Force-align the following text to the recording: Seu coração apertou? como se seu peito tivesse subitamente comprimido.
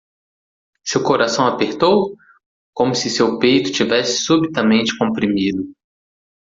Seu 0.83 1.03
coração 1.03 1.45
apertou? 1.45 2.15
como 2.73 2.95
se 2.95 3.07
seu 3.07 3.37
peito 3.37 3.71
tivesse 3.71 4.23
subitamente 4.23 4.97
comprimido. 4.97 5.61